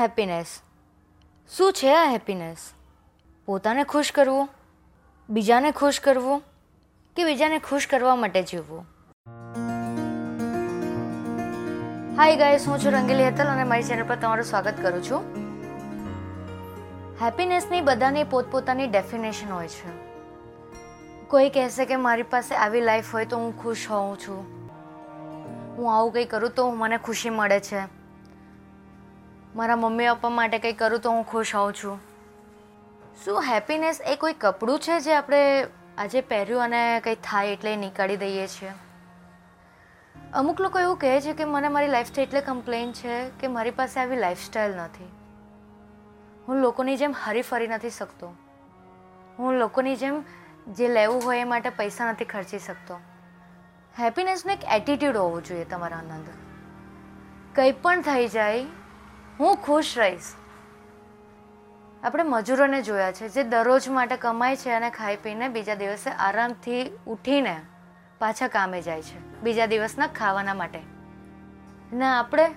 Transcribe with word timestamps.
Happiness. 0.00 0.46
શું 1.56 1.72
છે 1.72 1.94
આ 1.94 2.10
હેપીનેસ? 2.10 2.56
પોતાને 3.46 3.84
ખુશ 3.84 4.12
કરવું, 4.12 4.48
બીજાને 5.30 5.70
ખુશ 5.70 6.00
કરવું 6.00 6.42
કે 7.16 7.24
બીજાને 7.24 7.58
ખુશ 7.58 7.86
કરવા 7.86 8.16
માટે 8.16 8.42
જીવવું? 8.42 8.86
હાય 12.16 12.36
ગાઈસ 12.36 12.68
હું 12.68 12.78
છું 12.78 12.92
રંગીલી 12.92 13.24
હેતલ 13.24 13.44
અને 13.44 13.64
મારી 13.64 13.82
ચેનલ 13.82 14.06
પર 14.08 14.16
તમારું 14.16 14.44
સ્વાગત 14.44 14.74
કરું 14.82 15.04
છું. 15.04 15.20
હેપીનેસની 17.22 17.80
બધાની 17.80 18.24
પોતપોતાની 18.24 18.86
ડેફિનેશન 18.86 19.52
હોય 19.52 19.68
છે. 19.68 19.90
કોઈ 21.28 21.50
કહેશે 21.50 21.84
કે 21.84 21.96
મારી 21.96 22.22
પાસે 22.22 22.54
આવી 22.54 22.80
લાઈફ 22.80 23.14
હોય 23.14 23.26
તો 23.26 23.36
હું 23.36 23.62
ખુશ 23.62 23.86
હોઉં 23.90 24.18
છું. 24.18 24.38
હું 25.76 25.96
આવું 25.96 26.12
કંઈ 26.12 26.24
કરું 26.24 26.50
તો 26.50 26.70
મને 26.70 26.98
ખુશી 26.98 27.30
મળે 27.30 27.60
છે. 27.60 27.99
મારા 29.56 29.76
મમ્મી 29.76 30.06
પપ્પા 30.08 30.28
માટે 30.28 30.58
કંઈ 30.58 30.72
કરું 30.72 31.00
તો 31.00 31.10
હું 31.10 31.26
ખુશ 31.26 31.54
હોઉં 31.54 31.72
છું. 31.72 32.00
શું 33.24 33.42
હેપીનેસ 33.42 34.00
એ 34.00 34.16
કોઈ 34.16 34.32
કપડું 34.32 34.78
છે 34.78 35.00
જે 35.00 35.14
આપણે 35.14 35.66
આજે 35.98 36.20
પહેર્યું 36.20 36.62
અને 36.62 37.00
કંઈ 37.00 37.14
થાય 37.14 37.48
એટલે 37.48 37.76
નીકાળી 37.76 38.16
દઈએ 38.16 38.46
છીએ? 38.46 38.72
અમુક 40.34 40.60
લોકો 40.60 40.80
એવું 40.80 40.96
કહે 40.96 41.20
છે 41.20 41.32
કે 41.32 41.44
મને 41.44 41.68
મારી 41.68 41.86
લાઈફથી 41.86 42.22
એટલે 42.22 42.40
કમ્પ્લેન 42.40 42.92
છે 42.92 43.30
કે 43.30 43.46
મારી 43.46 43.70
પાસે 43.70 44.00
આવી 44.00 44.16
લાઈફસ્ટાઈલ 44.16 44.76
નથી. 44.76 45.08
હું 46.48 46.56
લોકોની 46.56 46.96
જેમ 46.96 47.14
હરીફરી 47.24 47.68
નથી 47.68 47.90
શકતો. 47.90 48.34
હું 49.38 49.54
લોકોની 49.54 49.96
જેમ 49.96 50.24
જે 50.68 50.88
લેવું 50.88 51.22
હોય 51.24 51.40
એ 51.40 51.44
માટે 51.44 51.70
પૈસા 51.70 52.10
નથી 52.10 52.24
ખર્ચી 52.24 52.58
શકતો. 52.58 53.00
હેપીનેસનો 54.00 54.52
એક 54.52 54.58
એટીટ્યૂડ 54.64 55.16
હોવો 55.16 55.40
જોઈએ 55.40 55.64
તમારા 55.64 55.98
અંદર. 55.98 56.32
કંઈ 57.54 57.72
પણ 57.72 58.00
થઈ 58.00 58.28
જાય 58.28 58.66
હું 59.40 59.56
ખુશ 59.56 59.98
રહીશ. 59.98 60.22
આપણે 62.02 62.22
મજૂરોને 62.22 62.82
જોયા 62.82 63.12
છે, 63.12 63.28
જે 63.28 63.42
દરરોજ 63.42 63.88
માટે 63.88 64.16
કમાય 64.16 64.56
છે 64.56 64.70
અને 64.70 64.90
ખાઈ 64.90 65.16
પીને 65.16 65.48
બીજા 65.48 65.74
દિવસે 65.74 66.10
આરામથી 66.10 66.90
ઉઠીને 67.06 67.60
પાછા 68.18 68.48
કામે 68.48 68.82
જાય 68.82 69.02
છે, 69.02 69.40
બીજા 69.40 69.66
દિવસના 69.66 70.06
ખાવાના 70.06 70.54
માટે. 70.54 70.80
ને 71.92 72.06
આપણે 72.06 72.54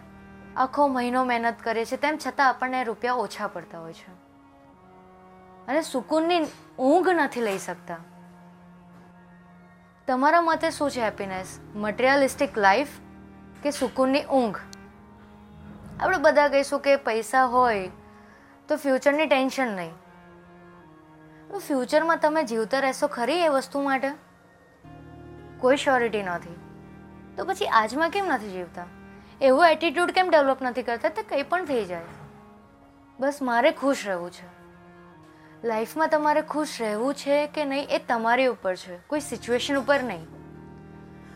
આખો 0.58 0.88
મહિનો 0.88 1.24
મહેનત 1.24 1.56
કરીએ 1.64 1.86
છીએ, 1.86 1.98
તેમ 1.98 2.18
છતાં 2.28 2.50
આપણને 2.50 2.84
રૂપિયા 2.84 3.14
ઓછા 3.14 3.48
પડતા 3.48 3.80
હોય 3.80 3.94
છે. 3.94 4.12
અને 5.68 5.82
સુકૂનની 5.82 6.40
ઊંઘ 6.80 7.10
નથી 7.10 7.42
લઈ 7.42 7.58
શકતા. 7.58 7.98
તમારા 10.08 10.42
મતે 10.42 10.72
શું 10.72 10.92
છે 10.92 11.02
હેપીનેસ 11.02 11.60
મટીરિયાલિસ્ટિક 11.76 12.58
લાઈફ 12.58 12.88
કે 13.64 13.72
સુકૂનની 13.72 14.24
ઊંઘ? 14.24 14.56
આપણે 16.04 16.18
બધા 16.18 16.48
કહીશું 16.48 16.80
કે 16.80 16.96
પૈસા 16.96 17.46
હોય 17.46 17.92
તો 18.68 18.76
ફ્યુચરની 18.76 19.26
ટેન્શન 19.26 19.68
નહીં. 19.68 19.92
ફ્યુચરમાં 21.58 22.18
તમે 22.18 22.44
જીવતા 22.44 22.80
રહેશો 22.80 23.08
ખરી 23.08 23.40
એ 23.40 23.48
વસ્તુ 23.48 23.82
માટે? 23.82 24.12
કોઈ 25.60 25.78
શ્યોરિટી 25.78 26.24
નથી. 26.24 26.56
તો 27.38 27.46
પછી 27.46 27.66
આજમાં 27.66 28.10
કેમ 28.10 28.26
નથી 28.28 28.50
જીવતા? 28.50 28.86
એવો 29.42 29.66
એટીટ્યૂડ 29.66 30.12
કેમ 30.12 30.30
ડેવલપ 30.30 30.62
નથી 30.62 30.84
કરતા? 30.84 31.10
તે 31.10 31.24
કંઈ 31.24 31.44
પણ 31.44 31.66
થઈ 31.66 31.86
જાય. 31.86 32.02
બસ 33.20 33.40
મારે 33.42 33.72
ખુશ 33.72 34.08
રહેવું 34.08 34.32
છે. 34.32 34.46
લાઈફમાં 35.68 36.08
તમારે 36.08 36.42
ખુશ 36.42 36.78
રહેવું 36.80 37.14
છે 37.14 37.48
કે 37.48 37.66
નહીં 37.66 37.88
એ 37.90 37.98
તમારી 37.98 38.46
ઉપર 38.46 38.76
છે. 38.76 38.98
કોઈ 39.08 39.20
સિચ્યુએશન 39.20 39.76
ઉપર 39.76 40.04
નહીં. 40.04 40.28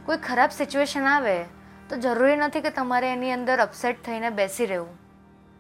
કોઈ 0.06 0.18
ખરાબ 0.18 0.50
સિચ્યુએશન 0.50 1.04
આવે 1.04 1.46
તો 1.90 1.98
જરૂરી 1.98 2.36
નથી 2.36 2.62
કે 2.62 2.70
તમારે 2.70 3.14
એની 3.14 3.32
અંદર 3.32 3.60
અપસેટ 3.60 4.06
થઈને 4.06 4.30
બેસી 4.30 4.66
રહેવું. 4.66 4.98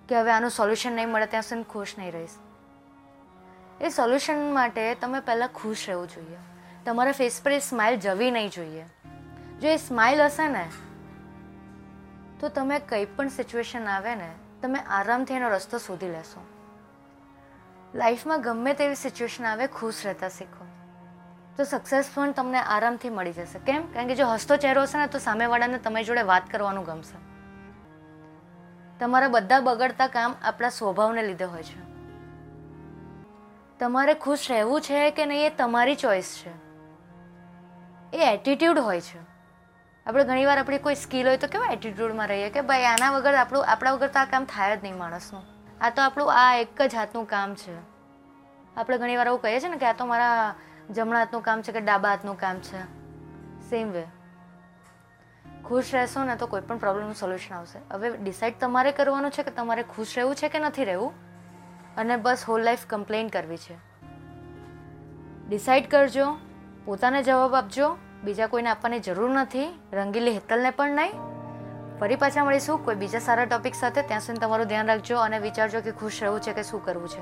કે 0.09 0.19
હવે 0.19 0.31
આનું 0.31 0.49
સોલ્યુશન 0.49 0.93
નહીં 0.93 1.09
મળે, 1.09 1.25
ત્યાં 1.25 1.43
સુધી 1.43 1.63
ખુશ 1.63 1.95
નહીં 1.97 2.11
રહીશ. 2.11 2.29
એ 3.81 3.89
સોલ્યુશન 3.89 4.53
માટે 4.53 4.95
તમે 4.95 5.19
પહેલાં 5.19 5.49
ખુશ 5.55 5.83
રહેવું 5.87 6.07
જોઈએ. 6.07 6.37
તમારા 6.85 7.11
ફેસ 7.11 7.41
પર 7.43 7.51
એ 7.51 7.59
સ્માઇલ 7.59 7.99
જવી 7.99 8.31
નહીં 8.31 8.49
જોઈએ. 8.49 8.85
જો 9.61 9.67
એ 9.67 9.77
સ્માઇલ 9.77 10.21
હશે 10.21 10.47
ને, 10.47 10.69
તો 12.39 12.49
તમે 12.49 12.79
કંઈ 12.79 13.05
પણ 13.05 13.27
સિચ્યુએશન 13.27 13.87
આવે 13.87 14.15
ને, 14.15 14.31
તમે 14.61 14.79
આરામથી 14.79 15.33
એનો 15.33 15.49
રસ્તો 15.49 15.77
શોધી 15.77 16.09
લેશો. 16.09 16.45
લાઈફમાં 17.95 18.41
ગમે 18.41 18.73
તેવી 18.73 18.95
સિચ્યુએશન 18.95 19.45
આવે, 19.45 19.67
ખુશ 19.67 20.05
રહેતા 20.05 20.29
શીખો. 20.29 20.66
તો 21.57 21.63
સક્સેસ 21.63 22.09
પણ 22.13 22.31
તમને 22.31 22.57
આરામથી 22.57 23.09
મળી 23.09 23.33
જશે. 23.33 23.59
કેમ? 23.59 23.91
કારણ 23.93 24.07
કે 24.07 24.15
જો 24.15 24.27
હસતો 24.27 24.57
ચહેરો 24.57 24.81
હશે 24.81 24.97
ને, 24.97 25.07
તો 25.07 25.19
સામેવાળાને 25.19 25.77
તમારી 25.77 26.05
જોડે 26.05 26.21
વાત 26.21 26.49
કરવાનું 26.51 26.85
ગમશે. 26.85 27.27
તમારા 28.99 29.27
બધા 29.27 29.59
બગડતા 29.59 30.07
કામ 30.07 30.35
આપણા 30.43 30.69
સ્વભાવને 30.69 31.23
લીધે 31.23 31.45
હોય 31.45 31.63
છે. 31.63 31.87
તમારે 33.79 34.13
ખુશ 34.13 34.51
રહેવું 34.51 34.81
છે 34.81 35.11
કે 35.11 35.25
નહીં 35.25 35.45
એ 35.45 35.49
તમારી 35.49 35.95
ચોઈસ 35.95 36.43
છે. 36.45 36.67
એ 38.17 38.33
એટીટ્યૂડ 38.33 38.79
હોય 38.79 39.01
છે. 39.01 39.19
આપણે 40.05 40.23
ઘણીવાર 40.23 40.57
આપણી 40.57 40.77
કોઈ 40.77 40.95
સ્કિલ 40.95 41.27
હોય 41.27 41.37
તો 41.37 41.47
કેવા 41.47 41.65
એટીટ્યૂડમાં 41.65 42.27
રહીએ 42.27 42.49
કે 42.49 42.61
ભાઈ 42.61 42.83
આના 42.83 43.11
વગર 43.11 43.35
આપણું, 43.35 43.65
આપણા 43.67 43.91
વગર 43.91 44.07
તો 44.07 44.19
આ 44.19 44.25
કામ 44.25 44.45
થાય 44.45 44.77
જ 44.77 44.83
નહીં 44.83 44.97
માણસનું. 44.97 45.43
આ 45.81 45.89
તો 45.89 46.01
આપણું, 46.01 46.33
આ 46.33 46.55
એક 46.55 46.81
જ 46.81 46.95
હાથનું 46.95 47.27
કામ 47.27 47.55
છે. 47.55 47.77
આપણે 48.77 48.97
ઘણીવાર 48.97 49.27
એવું 49.27 49.41
કહીએ 49.41 49.59
છીએ 49.59 49.69
ને 49.69 49.77
કે 49.77 49.85
આ 49.85 49.93
તો 49.93 50.05
મારા 50.05 50.55
જમણા 50.91 51.19
હાથનું 51.19 51.41
કામ 51.41 51.61
છે 51.61 51.71
કે 51.71 51.81
ડાબા 51.81 52.09
હાથનું 52.09 52.39
કામ 52.39 52.59
છે? 52.59 52.81
સેમ 53.69 53.91
વે 53.91 54.03
ખુશ 55.65 55.89
રહેશો 55.93 56.23
ને 56.23 56.35
તો 56.35 56.45
કોઈ 56.45 56.61
પણ 56.61 56.77
પ્રોબ્લેમનું 56.77 57.15
સોલ્યુશન 57.15 57.55
આવશે. 57.55 57.79
હવે 57.91 58.17
ડિસાઈડ 58.17 58.53
તમારે 58.59 58.91
કરવાનું 58.91 59.31
છે 59.31 59.43
કે 59.43 59.51
તમારે 59.51 59.83
ખુશ 59.83 60.13
રહેવું 60.17 60.35
છે 60.35 60.49
કે 60.49 60.59
નથી 60.59 60.83
રહેવું? 60.83 61.13
અને 61.97 62.17
બસ 62.17 62.45
હોલ 62.47 62.61
લાઈફ 62.61 62.85
કમ્પ્લેન 62.87 63.27
કરવી 63.27 63.57
છે. 63.57 63.77
ડિસાઈડ 65.49 65.89
કરજો, 65.89 66.37
પોતાને 66.85 67.23
જવાબ 67.23 67.55
આપજો, 67.55 67.97
બીજા 68.23 68.47
કોઈને 68.47 68.69
આપવાની 68.69 68.99
જરૂર 68.99 69.29
નથી, 69.29 69.79
રંગીલી 69.93 70.31
હેતલને 70.31 70.69
પણ 70.69 70.91
નહીં. 70.91 71.11
ફરી 71.99 72.15
પાછા 72.15 72.43
મળીશું 72.43 72.85
કોઈ 72.85 72.95
બીજા 72.95 73.19
સારા 73.19 73.45
ટોપિક 73.45 73.75
સાથે. 73.75 74.01
ત્યાં 74.01 74.21
સુધી 74.21 74.39
તમારું 74.39 74.67
ધ્યાન 74.67 74.87
રાખજો 74.87 75.17
અને 75.17 75.39
વિચારજો 75.39 75.81
કે 75.81 75.91
ખુશ 75.91 76.21
રહેવું 76.21 76.39
છે 76.39 76.53
કે 76.53 76.63
શું 76.63 76.85
કરવું 76.85 77.09
છે. 77.09 77.21